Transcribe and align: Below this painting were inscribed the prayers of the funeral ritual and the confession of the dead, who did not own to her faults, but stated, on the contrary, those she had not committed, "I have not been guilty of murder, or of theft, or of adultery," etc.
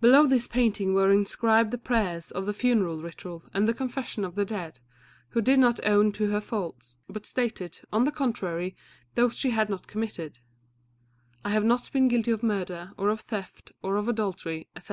Below 0.00 0.28
this 0.28 0.46
painting 0.46 0.94
were 0.94 1.10
inscribed 1.10 1.72
the 1.72 1.76
prayers 1.76 2.30
of 2.30 2.46
the 2.46 2.52
funeral 2.52 3.02
ritual 3.02 3.42
and 3.52 3.66
the 3.66 3.74
confession 3.74 4.24
of 4.24 4.36
the 4.36 4.44
dead, 4.44 4.78
who 5.30 5.40
did 5.42 5.58
not 5.58 5.84
own 5.84 6.12
to 6.12 6.30
her 6.30 6.40
faults, 6.40 6.98
but 7.08 7.26
stated, 7.26 7.80
on 7.92 8.04
the 8.04 8.12
contrary, 8.12 8.76
those 9.16 9.36
she 9.36 9.50
had 9.50 9.68
not 9.68 9.88
committed, 9.88 10.38
"I 11.44 11.50
have 11.50 11.64
not 11.64 11.90
been 11.90 12.06
guilty 12.06 12.30
of 12.30 12.44
murder, 12.44 12.92
or 12.96 13.08
of 13.08 13.22
theft, 13.22 13.72
or 13.82 13.96
of 13.96 14.06
adultery," 14.06 14.68
etc. 14.76 14.88